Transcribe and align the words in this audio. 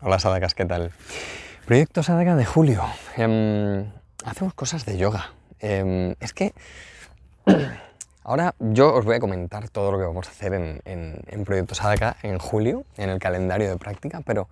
Hola 0.00 0.20
Sadakas, 0.20 0.54
¿qué 0.54 0.64
tal? 0.64 0.92
Proyecto 1.66 2.04
Sadaka 2.04 2.36
de 2.36 2.44
julio. 2.44 2.84
Em, 3.16 3.90
hacemos 4.24 4.54
cosas 4.54 4.86
de 4.86 4.96
yoga. 4.96 5.32
Em, 5.58 6.14
es 6.20 6.32
que 6.32 6.54
ahora 8.22 8.54
yo 8.60 8.94
os 8.94 9.04
voy 9.04 9.16
a 9.16 9.18
comentar 9.18 9.68
todo 9.70 9.90
lo 9.90 9.98
que 9.98 10.04
vamos 10.04 10.28
a 10.28 10.30
hacer 10.30 10.54
en, 10.54 10.80
en, 10.84 11.44
Proyecto 11.44 11.74
Sadaka 11.74 12.16
en 12.22 12.38
julio, 12.38 12.84
en 12.96 13.10
el 13.10 13.18
calendario 13.18 13.68
de 13.68 13.76
práctica, 13.76 14.20
pero 14.24 14.48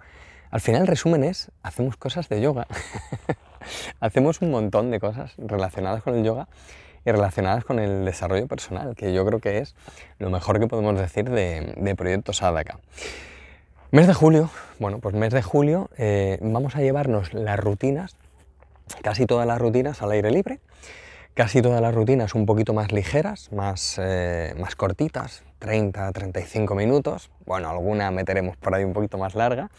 al 0.51 0.61
final 0.61 0.81
el 0.81 0.89
resumen 0.89 1.23
es, 1.23 1.53
hacemos 1.63 1.97
cosas 1.97 2.29
de 2.29 2.41
yoga. 2.41 2.67
hacemos 4.01 4.43
un 4.43 4.51
montón 4.51 4.91
de 4.91 4.99
cosas 4.99 5.33
relacionadas 5.39 6.03
con 6.03 6.17
el 6.17 6.25
yoga 6.25 6.49
y 7.05 7.13
relacionadas 7.13 7.65
con 7.65 7.79
el 7.79 8.05
desarrollo 8.05 8.49
personal, 8.49 8.97
que 8.97 9.13
yo 9.13 9.25
creo 9.25 9.39
que 9.39 9.59
es 9.59 9.77
lo 10.19 10.29
mejor 10.29 10.59
que 10.59 10.67
podemos 10.67 10.99
decir 10.99 11.31
de, 11.31 11.73
de 11.77 11.95
Proyecto 11.95 12.33
Sadaka. 12.33 12.81
Mes 13.93 14.09
de 14.09 14.15
julio, 14.15 14.51
bueno, 14.81 14.99
pues 14.99 15.15
mes 15.15 15.33
de 15.33 15.43
julio 15.43 15.89
eh, 15.97 16.39
vamos 16.43 16.75
a 16.75 16.81
llevarnos 16.81 17.33
las 17.33 17.57
rutinas, 17.57 18.17
casi 19.03 19.27
todas 19.27 19.47
las 19.47 19.61
rutinas 19.61 20.03
al 20.03 20.11
aire 20.11 20.33
libre, 20.33 20.59
casi 21.35 21.63
todas 21.63 21.81
las 21.81 21.95
rutinas 21.95 22.35
un 22.35 22.47
poquito 22.47 22.75
más 22.75 22.91
ligeras, 22.91 23.53
más, 23.53 24.01
eh, 24.03 24.55
más 24.59 24.75
cortitas, 24.75 25.45
30, 25.61 26.11
35 26.11 26.75
minutos, 26.75 27.31
bueno, 27.47 27.71
alguna 27.71 28.11
meteremos 28.11 28.57
por 28.57 28.75
ahí 28.75 28.83
un 28.83 28.93
poquito 28.93 29.19
más 29.19 29.37
larga, 29.37 29.71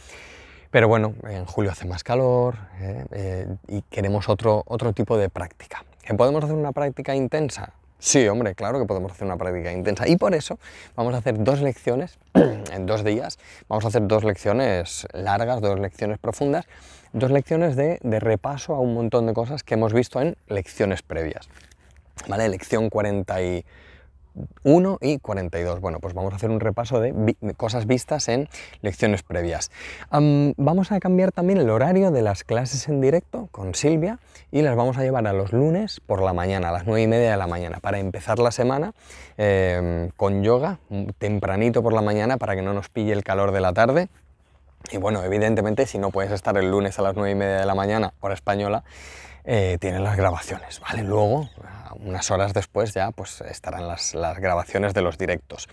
pero 0.72 0.88
bueno, 0.88 1.14
en 1.28 1.44
julio 1.46 1.72
hace 1.72 1.86
más 1.86 2.06
calor 2.06 2.56
eh, 2.80 3.46
y 3.68 3.82
queremos 3.82 4.30
otro, 4.30 4.64
otro 4.68 4.94
tipo 4.94 5.18
de 5.18 5.28
práctica. 5.28 5.84
¿Que 6.02 6.14
podemos 6.14 6.42
hacer 6.46 6.56
una 6.56 6.72
práctica 6.72 7.14
intensa? 7.14 7.74
Sí, 8.00 8.28
hombre, 8.28 8.54
claro 8.54 8.80
que 8.80 8.86
podemos 8.86 9.12
hacer 9.12 9.26
una 9.26 9.38
práctica 9.38 9.72
intensa. 9.72 10.08
Y 10.08 10.18
por 10.18 10.36
eso 10.36 10.60
vamos 10.96 11.16
a 11.16 11.18
hacer 11.18 11.44
dos 11.44 11.62
lecciones 11.62 12.20
en 12.34 12.86
dos 12.86 13.04
días. 13.04 13.40
Vamos 13.68 13.86
a 13.86 13.88
hacer 13.88 14.08
dos 14.08 14.24
lecciones 14.24 15.08
largas, 15.14 15.62
dos 15.62 15.80
lecciones 15.80 16.20
profundas, 16.20 16.66
dos 17.14 17.32
lecciones 17.32 17.76
de, 17.76 18.00
de 18.04 18.20
repaso 18.20 18.76
a 18.76 18.80
un 18.80 18.94
montón 18.94 19.26
de 19.26 19.34
cosas 19.34 19.64
que 19.64 19.74
hemos 19.74 19.94
visto 19.94 20.22
en 20.22 20.38
lecciones 20.48 21.02
previas. 21.02 21.50
¿Vale? 22.28 22.50
Lección 22.50 22.90
40 22.90 23.42
y 23.42 23.66
1 24.64 24.98
y 25.02 25.20
42. 25.20 25.80
Bueno, 25.80 26.00
pues 26.00 26.14
vamos 26.14 26.34
a 26.34 26.36
hacer 26.36 26.50
un 26.50 26.60
repaso 26.60 27.00
de, 27.00 27.36
cosas 27.56 27.88
vistas 27.88 28.28
en 28.28 28.50
lecciones 28.82 29.24
previas. 29.24 29.72
vamos 30.12 30.92
a 30.92 31.00
cambiar 31.00 31.32
también 31.32 31.60
el 31.60 31.70
horario 31.70 32.12
de 32.12 32.22
las 32.22 32.44
clases 32.44 32.88
en 32.88 33.02
directo 33.02 33.48
con 33.52 33.76
Silvia 33.76 34.20
y 34.52 34.62
las 34.62 34.76
vamos 34.76 34.98
a 34.98 35.04
llevar 35.04 35.28
a 35.28 35.34
los 35.34 35.54
lunes 35.54 36.02
por 36.06 36.22
la 36.22 36.34
mañana, 36.34 36.70
a 36.70 36.72
las 36.72 36.86
9 36.86 37.02
y 37.02 37.08
media 37.08 37.32
de 37.32 37.38
la 37.38 37.48
mañana, 37.48 37.80
para 37.80 38.00
empezar 38.00 38.40
la 38.40 38.52
semana 38.52 38.94
em, 39.38 40.10
con 40.16 40.44
yoga, 40.44 40.80
tempranito 41.18 41.84
por 41.84 41.94
la 41.94 42.02
mañana 42.02 42.38
para 42.38 42.56
que 42.56 42.62
no 42.62 42.74
nos 42.74 42.90
pille 42.90 43.14
el 43.14 43.24
calor 43.24 43.52
de 43.52 43.62
la 43.62 43.74
tarde. 43.74 44.10
Y 44.92 44.98
bueno, 44.98 45.24
evidentemente 45.24 45.86
si 45.86 45.98
no 45.98 46.12
puedes 46.12 46.32
estar 46.32 46.58
el 46.58 46.72
lunes 46.72 46.98
a 47.00 47.02
las 47.02 47.16
9 47.16 47.32
y 47.32 47.36
media 47.36 47.60
de 47.60 47.66
la 47.66 47.76
mañana, 47.76 48.14
hora 48.22 48.34
española, 48.34 48.84
eh, 49.44 49.78
tienen 49.80 50.04
las 50.04 50.18
grabaciones, 50.18 50.80
¿vale? 50.80 51.04
Luego, 51.04 51.50
unas 52.00 52.30
horas 52.32 52.54
después 52.54 52.94
ya, 52.94 53.12
pues 53.12 53.42
estarán 53.42 53.88
las, 53.88 54.14
grabaciones 54.14 54.94
de 54.94 55.02
los 55.02 55.18
directos. 55.18 55.68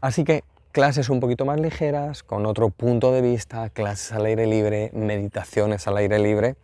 así 0.00 0.24
que 0.24 0.44
clases 0.72 1.08
un 1.08 1.20
poquito 1.20 1.44
más 1.44 1.60
ligeras, 1.60 2.22
con 2.22 2.46
otro 2.46 2.70
punto 2.70 3.12
de 3.12 3.22
vista, 3.22 3.70
clases 3.70 4.12
al 4.12 4.26
aire 4.26 4.46
libre, 4.46 4.90
meditaciones 4.92 5.86
al 5.86 5.96
aire 5.96 6.18
libre 6.18 6.56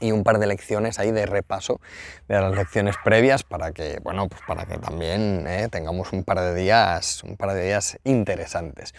y 0.00 0.12
un 0.12 0.24
par 0.24 0.38
de 0.38 0.46
lecciones 0.46 0.98
ahí 0.98 1.10
de 1.10 1.26
repaso 1.26 1.80
de 2.28 2.40
las 2.40 2.54
lecciones 2.54 2.96
previas 3.04 3.42
para 3.42 3.72
que, 3.72 3.98
bueno, 4.02 4.28
pues 4.28 4.40
para 4.46 4.66
que 4.66 4.78
también 4.78 5.44
eh, 5.46 5.68
tengamos 5.70 6.12
un 6.12 6.24
par 6.24 6.40
de 6.40 6.54
días, 6.54 7.22
un 7.24 7.36
par 7.36 7.52
de 7.52 7.64
días 7.64 7.98
interesantes. 8.04 8.94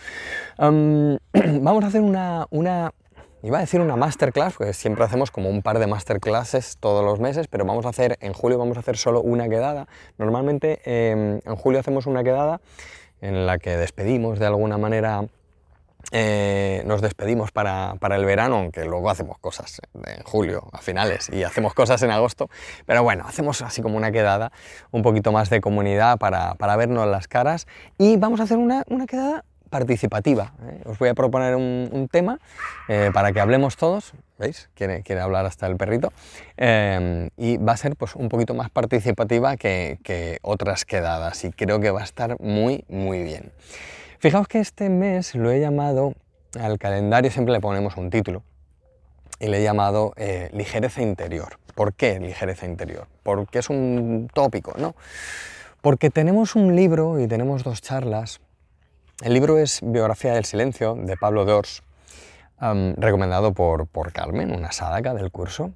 vamos 0.57 1.83
a 1.83 1.87
hacer 1.87 2.01
una, 2.01 2.47
una 2.49 2.91
Iba 3.43 3.59
a 3.59 3.61
decir 3.61 3.79
una 3.81 3.95
masterclass, 3.95 4.55
porque 4.57 4.73
siempre 4.73 5.05
hacemos 5.05 5.29
como 5.29 5.49
un 5.49 5.61
par 5.61 5.77
de 5.77 5.85
masterclasses 5.85 6.77
todos 6.79 7.05
los 7.05 7.19
meses, 7.19 7.47
pero 7.47 7.65
vamos 7.65 7.85
a 7.85 7.89
hacer, 7.89 8.17
en 8.19 8.33
julio 8.33 8.57
vamos 8.57 8.77
a 8.77 8.79
hacer 8.79 8.97
solo 8.97 9.21
una 9.21 9.47
quedada. 9.47 9.87
Normalmente 10.17 10.81
em, 10.85 11.39
en 11.45 11.55
julio 11.55 11.79
hacemos 11.79 12.07
una 12.07 12.23
quedada 12.23 12.61
en 13.21 13.45
la 13.45 13.59
que 13.59 13.77
despedimos 13.77 14.39
de 14.39 14.47
alguna 14.47 14.79
manera, 14.79 15.27
eh, 16.11 16.83
nos 16.85 17.01
despedimos 17.01 17.51
para, 17.51 17.95
el 18.11 18.25
verano, 18.25 18.57
aunque 18.57 18.85
luego 18.85 19.09
hacemos 19.09 19.37
cosas 19.39 19.81
en 20.05 20.23
julio, 20.23 20.69
a 20.71 20.77
finales, 20.77 21.29
y 21.31 21.43
hacemos 21.43 21.73
cosas 21.73 22.01
en 22.03 22.11
agosto, 22.11 22.49
pero 22.85 23.03
bueno, 23.03 23.25
hacemos 23.27 23.61
así 23.61 23.81
como 23.81 23.97
una 23.97 24.11
quedada, 24.11 24.51
un 24.91 25.01
poquito 25.01 25.31
más 25.31 25.49
de 25.49 25.59
comunidad 25.59 26.17
para, 26.17 26.75
vernos 26.77 27.07
las 27.07 27.27
caras, 27.27 27.67
y 27.97 28.17
vamos 28.17 28.39
a 28.39 28.43
hacer 28.43 28.57
una, 28.57 28.83
una 28.87 29.05
quedada 29.05 29.43
participativa. 29.69 30.53
¿eh? 30.69 30.81
Os 30.85 30.97
voy 30.97 31.09
a 31.09 31.13
proponer 31.13 31.55
un, 31.55 32.07
tema 32.09 32.39
eh, 32.87 33.11
para 33.13 33.33
que 33.33 33.41
hablemos 33.41 33.75
todos, 33.75 34.13
¿veis? 34.37 34.69
Quiere, 34.75 35.03
quiere 35.03 35.19
hablar 35.19 35.45
hasta 35.45 35.67
el 35.67 35.75
perrito. 35.75 36.13
Eh, 36.55 37.29
y 37.35 37.57
va 37.57 37.73
a 37.73 37.77
ser 37.77 37.97
pues, 37.97 38.15
un 38.15 38.29
poquito 38.29 38.53
más 38.53 38.69
participativa 38.69 39.57
que, 39.57 39.99
que, 40.03 40.39
otras 40.41 40.85
quedadas 40.85 41.43
y 41.43 41.51
creo 41.51 41.81
que 41.81 41.91
va 41.91 42.01
a 42.01 42.05
estar 42.05 42.39
muy, 42.39 42.85
muy 42.87 43.23
bien. 43.23 43.51
Fijaos 44.19 44.47
que 44.47 44.59
este 44.59 44.89
mes 44.89 45.35
lo 45.35 45.51
he 45.51 45.59
llamado, 45.59 46.13
al 46.59 46.77
calendario 46.79 47.31
siempre 47.31 47.53
le 47.53 47.59
ponemos 47.59 47.97
un 47.97 48.09
título, 48.09 48.43
y 49.39 49.47
le 49.47 49.59
he 49.59 49.63
llamado 49.63 50.13
ligereza 50.51 51.01
interior. 51.01 51.59
¿Por 51.75 51.93
qué 51.93 52.19
ligereza 52.19 52.65
interior? 52.65 53.07
Porque 53.21 53.59
es 53.59 53.69
un 53.69 54.29
tópico, 54.33 54.73
¿no? 54.77 54.95
Porque 55.81 56.09
tenemos 56.09 56.55
un 56.55 56.75
libro 56.75 57.19
y 57.19 57.27
tenemos 57.27 57.63
dos 57.63 57.81
charlas 57.81 58.41
el 59.23 59.33
libro 59.33 59.57
es 59.57 59.79
Biografía 59.81 60.33
del 60.33 60.45
Silencio 60.45 60.93
de 60.93 61.17
Pablo 61.17 61.43
Dors, 61.43 61.81
recomendado 62.59 63.51
por, 63.51 63.87
por, 63.87 64.11
Carmen, 64.11 64.51
una 64.51 64.71
sádaca 64.71 65.15
del 65.15 65.31
curso. 65.31 65.71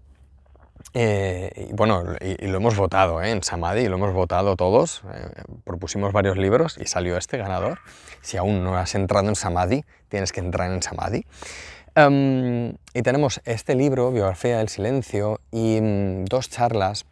Eh, 0.94 1.68
y 1.70 1.74
bueno, 1.74 2.04
y, 2.20 2.48
lo 2.48 2.58
hemos 2.58 2.76
votado 2.76 3.22
¿eh? 3.22 3.32
en 3.32 3.44
Samadhi, 3.44 3.88
lo 3.88 3.96
hemos 3.96 4.14
votado 4.14 4.56
todos. 4.56 5.04
Eh, 5.14 5.44
propusimos 5.64 6.14
varios 6.14 6.38
libros 6.38 6.78
y 6.80 6.88
salió 6.88 7.18
este 7.18 7.38
ganador. 7.38 7.80
Si 8.22 8.38
aún 8.38 8.64
no 8.64 8.78
has 8.78 8.96
entrado 8.96 9.30
en 9.30 9.36
Samadhi, 9.36 9.84
tienes 10.10 10.32
que 10.32 10.40
entrar 10.40 10.72
en 10.72 10.82
Samadhi. 10.82 11.26
y 11.96 13.02
tenemos 13.02 13.42
este 13.46 13.76
libro, 13.76 14.12
Biografía 14.12 14.58
del 14.60 14.70
Silencio, 14.70 15.40
y 15.52 15.80
mm, 15.82 16.26
dos 16.26 16.50
charlas 16.50 17.06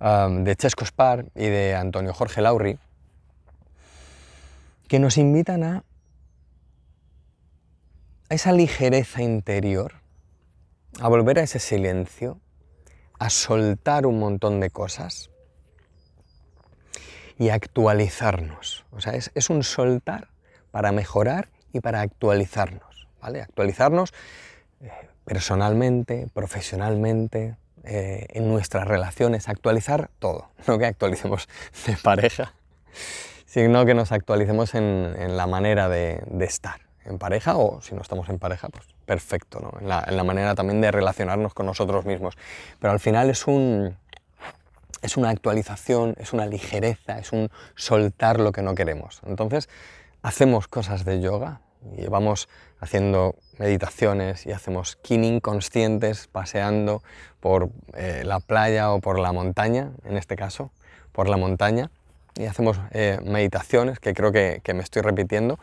de 0.00 0.56
Chesco 0.56 0.84
Spar 0.84 1.26
y 1.36 1.46
de 1.46 1.76
Antonio 1.76 2.12
Jorge 2.12 2.42
Lauri, 2.42 2.76
que 4.88 4.98
nos 4.98 5.16
invitan 5.16 5.62
a, 5.62 5.84
esa 8.28 8.52
ligereza 8.52 9.22
interior, 9.22 9.94
a 11.00 11.08
volver 11.08 11.38
a 11.38 11.42
ese 11.42 11.58
silencio, 11.58 12.40
a 13.18 13.30
soltar 13.30 14.06
un 14.06 14.18
montón 14.18 14.60
de 14.60 14.70
cosas 14.70 15.30
y 17.38 17.48
actualizarnos. 17.48 18.84
O 18.92 19.00
sea, 19.00 19.14
es, 19.14 19.50
un 19.50 19.62
soltar 19.62 20.28
para 20.70 20.92
mejorar 20.92 21.48
y 21.72 21.80
para 21.80 22.00
actualizarnos, 22.00 23.08
¿vale? 23.20 23.42
Actualizarnos 23.42 24.12
eh, 24.80 24.90
personalmente, 25.24 26.28
profesionalmente, 26.32 27.56
eh, 27.84 28.28
en 28.30 28.48
nuestras 28.48 28.86
relaciones, 28.86 29.48
actualizar 29.48 30.08
todo, 30.20 30.50
no 30.68 30.78
que 30.78 30.86
actualicemos 30.86 31.48
de 31.86 31.96
pareja, 31.96 32.54
sino 33.44 33.84
que 33.84 33.94
nos 33.94 34.12
actualicemos 34.12 34.74
en, 34.76 35.36
la 35.36 35.48
manera 35.48 35.88
de, 35.88 36.22
estar 36.40 36.80
en 37.04 37.18
pareja 37.18 37.56
o 37.56 37.80
si 37.80 37.94
no 37.94 38.02
estamos 38.02 38.28
en 38.28 38.38
pareja, 38.38 38.68
pues 38.68 38.86
perfecto, 39.06 39.60
¿no? 39.60 39.78
en, 39.80 39.88
la, 39.88 40.24
manera 40.24 40.54
también 40.54 40.80
de 40.80 40.90
relacionarnos 40.90 41.54
con 41.54 41.66
nosotros 41.66 42.04
mismos. 42.04 42.36
Pero 42.78 42.92
al 42.92 43.00
final 43.00 43.30
es, 43.30 43.46
un, 43.46 43.96
es 45.02 45.16
una 45.16 45.30
actualización, 45.30 46.14
es 46.18 46.32
una 46.32 46.46
ligereza, 46.46 47.18
es 47.18 47.32
un 47.32 47.50
soltar 47.74 48.40
lo 48.40 48.52
que 48.52 48.62
no 48.62 48.74
queremos. 48.74 49.20
Entonces, 49.26 49.68
hacemos 50.22 50.68
cosas 50.68 51.04
de 51.04 51.20
yoga 51.20 51.60
y 51.96 52.06
vamos 52.06 52.48
haciendo 52.80 53.36
meditaciones 53.58 54.46
y 54.46 54.52
hacemos 54.52 54.96
kinning 54.96 55.40
conscientes 55.40 56.28
paseando 56.28 57.02
por 57.40 57.70
eh, 57.94 58.22
la 58.24 58.40
playa 58.40 58.92
o 58.92 59.00
por 59.00 59.18
la 59.18 59.32
montaña, 59.32 59.90
en 60.04 60.16
este 60.16 60.36
caso, 60.36 60.70
por 61.12 61.28
la 61.28 61.36
montaña 61.36 61.90
y 62.36 62.46
hacemos 62.46 62.80
eh, 62.92 63.18
meditaciones, 63.24 63.98
que 64.00 64.14
creo 64.14 64.32
que, 64.32 64.62
me 64.74 64.82
estoy 64.82 65.02
repitiendo. 65.02 65.58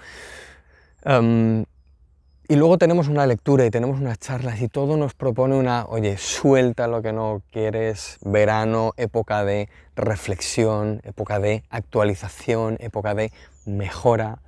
Y 1.06 2.56
luego 2.56 2.78
tenemos 2.78 3.08
una 3.08 3.26
lectura 3.28 3.66
y 3.66 3.70
tenemos 3.70 4.00
unas 4.00 4.20
charlas 4.20 4.62
y 4.62 4.68
todo 4.68 4.98
nos 4.98 5.14
propone 5.14 5.56
una, 5.56 5.86
oye, 5.86 6.18
suelta 6.18 6.88
lo 6.88 7.02
que 7.02 7.14
no 7.14 7.42
quieres, 7.52 8.18
verano, 8.22 8.94
época 8.98 9.46
de 9.46 9.70
reflexión, 9.96 11.02
época 11.04 11.40
de 11.40 11.64
actualización, 11.70 12.78
época 12.80 13.16
de 13.16 13.32
mejora, 13.66 14.40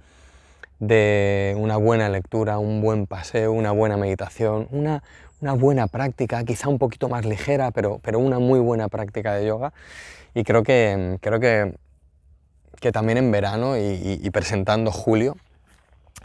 de 0.79 1.55
una 1.59 1.77
buena 1.77 2.09
lectura, 2.09 2.57
un 2.57 2.81
buen 2.81 3.05
paseo, 3.05 3.53
una 3.53 3.71
buena 3.71 3.97
meditación, 3.97 4.67
una, 4.71 5.03
una 5.39 5.53
buena 5.53 5.87
práctica, 5.87 6.43
quizá 6.43 6.69
un 6.69 6.79
poquito 6.79 7.07
más 7.07 7.23
ligera, 7.25 7.69
pero, 7.71 7.99
pero 8.01 8.17
una 8.17 8.39
muy 8.39 8.59
buena 8.59 8.89
práctica 8.89 9.35
de 9.35 9.45
yoga. 9.45 9.73
Y 10.33 10.43
creo 10.43 10.63
que, 10.63 11.17
creo 11.21 11.39
que 11.39 11.75
que 12.81 12.91
también 12.91 13.19
en 13.19 13.31
verano 13.31 13.77
y, 13.77 14.27
presentando 14.31 14.91
julio, 14.91 15.37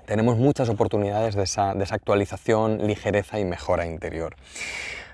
tenemos 0.07 0.39
muchas 0.39 0.69
oportunidades 0.69 1.35
de 1.35 1.43
esa, 1.43 1.71
actualización, 1.71 2.87
ligereza 2.87 3.39
y 3.39 3.45
mejora 3.45 3.87
interior. 3.87 4.37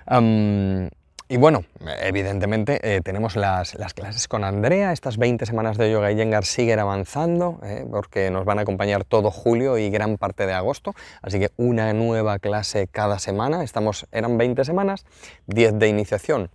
y 0.09 1.37
bueno, 1.37 1.65
evidentemente 2.01 2.79
eh, 2.83 3.01
tenemos 3.01 3.35
las, 3.35 3.75
clases 3.95 4.27
con 4.27 4.43
Andrea, 4.43 4.91
estas 4.91 5.17
20 5.17 5.45
semanas 5.45 5.77
de 5.77 5.91
yoga 5.91 6.11
y 6.11 6.15
Yengar 6.15 6.45
siguen 6.45 6.79
avanzando, 6.79 7.59
eh, 7.63 7.85
porque 7.89 8.29
nos 8.29 8.45
van 8.45 8.59
a 8.59 8.61
acompañar 8.61 9.03
todo 9.03 9.31
julio 9.31 9.77
y 9.77 9.89
gran 9.89 10.17
parte 10.17 10.45
de 10.45 10.53
agosto, 10.53 10.93
así 11.21 11.39
que 11.39 11.49
una 11.57 11.91
nueva 11.93 12.39
clase 12.39 12.87
cada 12.87 13.19
semana, 13.19 13.63
estamos, 13.63 14.05
eran 14.11 14.37
20 14.37 14.63
semanas, 14.63 15.05
10 15.47 15.79
de 15.79 15.87
iniciación 15.87 16.49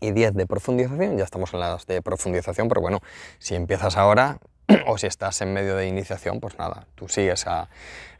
y 0.00 0.12
10 0.12 0.34
de 0.34 0.46
profundización, 0.46 1.16
ya 1.16 1.24
estamos 1.24 1.54
en 1.54 1.60
las 1.60 1.86
de 1.86 2.02
profundización, 2.02 2.68
pero 2.68 2.82
bueno, 2.82 3.00
si 3.38 3.54
empiezas 3.54 3.96
ahora, 3.96 4.38
o 4.86 4.98
si 4.98 5.06
estás 5.06 5.40
en 5.42 5.52
medio 5.52 5.76
de 5.76 5.86
iniciación, 5.86 6.40
pues 6.40 6.58
nada, 6.58 6.86
tú 6.94 7.08
sigues, 7.08 7.46
a, 7.46 7.68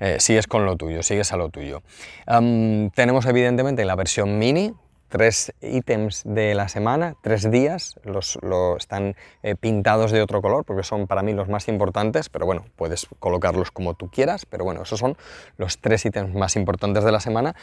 eh, 0.01 0.17
sigues 0.21 0.47
con 0.47 0.67
lo 0.67 0.77
tuyo, 0.77 1.03
sigues 1.03 1.33
a 1.33 1.37
lo 1.37 1.49
tuyo. 1.49 1.83
tenemos 2.27 3.27
evidentemente 3.27 3.85
la 3.85 3.97
versión 3.97 4.39
mini, 4.39 4.75
tres 5.15 5.53
ítems 5.61 6.23
de 6.25 6.57
la 6.57 6.69
semana, 6.69 7.15
tres 7.23 7.49
días, 7.49 7.95
los, 8.03 8.37
están 8.77 9.15
eh, 9.45 9.55
pintados 9.55 10.11
de 10.11 10.21
otro 10.21 10.43
color 10.43 10.65
porque 10.65 10.83
son 10.83 11.07
para 11.07 11.23
mí 11.23 11.33
los 11.33 11.49
más 11.49 11.69
importantes, 11.69 12.29
pero 12.29 12.47
bueno, 12.47 12.65
puedes 12.75 13.07
colocarlos 13.21 13.71
como 13.71 13.95
tú 13.95 14.11
quieras, 14.11 14.45
pero 14.45 14.65
bueno, 14.65 14.83
esos 14.83 14.99
son 14.99 15.17
los 15.57 15.79
tres 15.79 16.05
ítems 16.05 16.35
más 16.35 16.57
importantes 16.57 17.05
de 17.05 17.13
la 17.13 17.21
semana. 17.21 17.55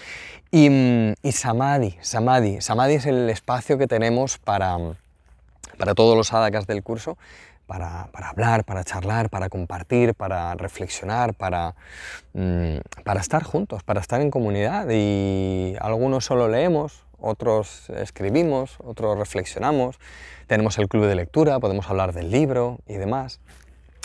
Y, 0.50 1.14
y 1.22 1.32
Samadhi, 1.34 1.98
Samadhi, 2.00 2.62
Samadhi 2.62 2.94
es 2.94 3.06
el 3.06 3.30
espacio 3.30 3.78
que 3.78 3.88
tenemos 3.88 4.38
para, 4.38 4.78
para 5.78 5.94
todos 5.94 6.16
los 6.16 6.32
adakas 6.32 6.68
del 6.68 6.84
curso, 6.84 7.18
para, 7.72 8.28
hablar, 8.28 8.66
para 8.66 8.84
charlar, 8.84 9.30
para 9.30 9.48
compartir, 9.48 10.14
para 10.14 10.56
reflexionar, 10.56 11.34
para, 11.34 11.74
mm, 12.34 12.80
para 13.06 13.22
estar 13.22 13.44
juntos, 13.44 13.82
para 13.84 14.02
estar 14.02 14.20
en 14.20 14.30
comunidad. 14.30 14.88
Y 14.90 15.76
algunos 15.80 16.26
solo 16.26 16.50
leemos, 16.50 17.06
otros 17.18 17.90
escribimos, 17.92 18.76
otros 18.84 19.18
reflexionamos, 19.18 20.00
tenemos 20.48 20.78
el 20.80 20.90
club 20.90 21.06
de 21.06 21.16
lectura, 21.16 21.62
podemos 21.62 21.90
hablar 21.90 22.12
del 22.12 22.30
libro 22.30 22.80
y 22.88 22.96
demás. 22.96 23.40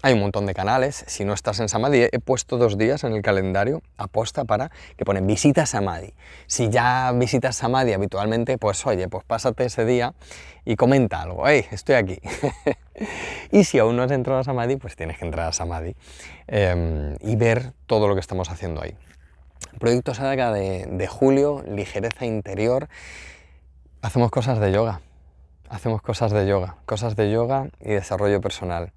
Hay 0.07 0.13
un 0.13 0.21
montón 0.21 0.47
de 0.47 0.55
canales, 0.55 1.03
si 1.09 1.25
no 1.25 1.33
estás 1.33 1.59
en 1.59 1.69
Samadhi, 1.69 2.03
he 2.13 2.21
puesto 2.21 2.59
dos 2.59 2.79
días 2.79 3.03
en 3.03 3.13
el 3.13 3.23
calendario 3.23 3.83
aposta 3.97 4.45
para 4.45 4.71
que 4.97 5.05
ponen 5.05 5.27
visita 5.27 5.67
Samadhi. 5.67 6.15
Si 6.47 6.69
ya 6.71 7.11
visitas 7.11 7.57
Samadhi 7.57 7.93
habitualmente, 7.93 8.57
pues 8.57 8.87
oye, 8.87 9.09
pues 9.09 9.25
pásate 9.25 9.65
ese 9.65 9.85
día 9.85 10.15
y 10.65 10.77
comenta 10.77 11.23
algo, 11.23 11.49
hey, 11.49 11.67
estoy 11.73 11.97
aquí. 11.97 12.21
y 13.51 13.65
si 13.65 13.81
aún 13.81 13.97
no 13.97 14.05
has 14.05 14.13
entrado 14.13 14.39
a 14.39 14.45
Samadhi, 14.45 14.77
pues 14.77 14.95
tienes 14.95 15.19
que 15.19 15.25
entrar 15.25 15.49
a 15.49 15.53
Samadhi 15.53 15.97
em, 16.47 17.17
y 17.21 17.35
ver 17.35 17.73
todo 17.87 18.07
lo 18.07 18.15
que 18.15 18.21
estamos 18.21 18.49
haciendo 18.49 18.83
ahí. 18.83 18.95
Proyecto 19.81 20.15
Sadhaka 20.15 20.53
de, 20.53 21.09
julio, 21.09 21.65
ligereza 21.69 22.27
interior. 22.27 22.89
Hacemos 24.03 24.31
cosas 24.31 24.61
de 24.61 24.71
yoga. 24.71 25.01
Hacemos 25.69 26.01
cosas 26.01 26.31
de 26.31 26.47
yoga. 26.47 26.77
Cosas 26.87 27.17
de 27.17 27.29
yoga 27.29 27.71
y 27.81 27.89
desarrollo 27.89 28.41
personal. 28.41 28.93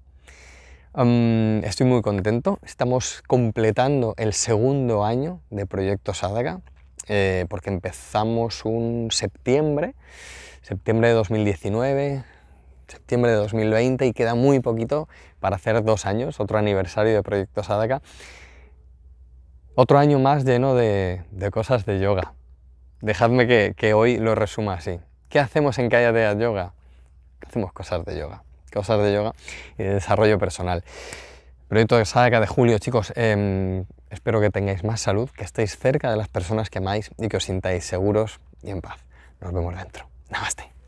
Estoy 0.94 1.86
muy 1.86 2.02
contento. 2.02 2.58
Estamos 2.62 3.22
completando 3.26 4.14
el 4.16 4.32
segundo 4.32 5.04
año 5.04 5.40
de 5.50 5.66
Proyecto 5.66 6.14
Sadhaka. 6.14 6.60
Eh, 7.08 7.46
porque 7.48 7.70
empezamos 7.70 8.64
un 8.64 9.08
septiembre, 9.10 9.94
septiembre 10.62 11.08
de 11.08 11.14
2019, 11.14 12.24
septiembre 12.86 13.32
de 13.32 13.36
2020 13.38 14.06
y 14.06 14.12
queda 14.12 14.34
muy 14.34 14.60
poquito 14.60 15.08
para 15.40 15.56
hacer 15.56 15.82
dos 15.82 16.06
años, 16.06 16.38
otro 16.38 16.58
aniversario 16.58 17.12
de 17.14 17.22
Proyecto 17.22 17.62
Sadhaka. 17.62 18.02
Otro 19.74 19.98
año 19.98 20.18
más 20.18 20.44
lleno 20.44 20.74
de, 20.74 21.22
cosas 21.52 21.86
de 21.86 22.00
yoga. 22.00 22.34
Dejadme 23.00 23.74
que, 23.74 23.94
hoy 23.94 24.18
lo 24.18 24.34
resuma 24.34 24.74
así. 24.74 25.00
¿Qué 25.28 25.40
hacemos 25.40 25.78
en 25.78 25.88
Kaya 25.88 26.12
de 26.12 26.36
Yoga? 26.40 26.74
Hacemos 27.40 27.72
cosas 27.72 28.04
de 28.04 28.18
yoga. 28.18 28.44
Cosas 28.72 29.02
de 29.02 29.12
yoga 29.12 29.32
y 29.78 29.82
de 29.82 29.94
desarrollo 29.94 30.38
personal. 30.38 30.84
Proyecto 31.68 31.96
de 31.96 32.04
Sadaka 32.04 32.40
de 32.40 32.46
julio, 32.46 32.78
chicos. 32.78 33.12
Em, 33.14 33.84
espero 34.10 34.40
que 34.40 34.50
tengáis 34.50 34.82
más 34.82 35.00
salud, 35.00 35.30
que 35.30 35.44
estéis 35.44 35.78
cerca 35.78 36.10
de 36.10 36.16
las 36.16 36.28
personas 36.28 36.68
que 36.70 36.78
amáis 36.78 37.10
y 37.18 37.28
que 37.28 37.36
os 37.36 37.44
sintáis 37.44 37.84
seguros 37.84 38.40
y 38.62 38.70
en 38.70 38.80
paz. 38.80 38.98
Nos 39.40 39.52
vemos 39.52 39.76
dentro. 39.76 40.08
Namaste. 40.30 40.79